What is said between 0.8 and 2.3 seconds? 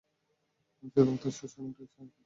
শুধুমাত্র সূচনাটাই পড়েছি।